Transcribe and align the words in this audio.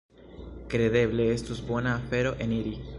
Kredeble 0.73 1.29
estus 1.35 1.63
bona 1.71 1.95
afero 2.01 2.37
eniri. 2.49 2.79